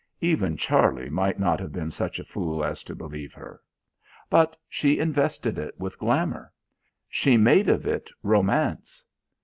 [0.21, 3.61] Even Charlie might not have been such a fool as to believe her.
[4.31, 6.51] But she invested it with glamour;
[7.07, 9.03] she made of it romance.